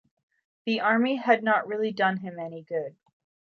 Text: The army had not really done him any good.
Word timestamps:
The 0.65 0.79
army 0.81 1.17
had 1.17 1.43
not 1.43 1.67
really 1.67 1.91
done 1.91 2.17
him 2.17 2.39
any 2.39 2.63
good. 2.63 2.95